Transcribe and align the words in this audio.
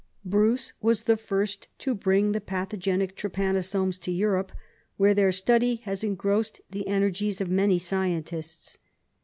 Bruce 0.25 0.73
was 0.81 1.03
the 1.03 1.15
first 1.15 1.67
to 1.77 1.93
bring 1.93 2.31
the 2.31 2.41
pathogenic 2.41 3.15
trypano 3.15 3.63
somes 3.63 3.99
to 3.99 4.11
Europe, 4.11 4.51
where 4.97 5.13
their 5.13 5.31
study 5.31 5.75
has 5.83 6.03
engrossed 6.03 6.59
the 6.71 6.87
energies 6.87 7.39
of 7.39 7.51
many 7.51 7.77
scientists. 7.77 8.79